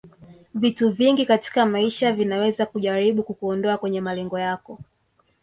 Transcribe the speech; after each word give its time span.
Vitu 0.55 0.89
vingi 0.91 1.25
katika 1.25 1.65
maisha 1.65 2.13
vinaweza 2.13 2.65
kujaribu 2.65 3.23
kukuondoa 3.23 3.77
kwenye 3.77 4.01
malengo 4.01 4.39
yako 4.39 4.79